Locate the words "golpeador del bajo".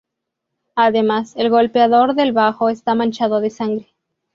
1.51-2.69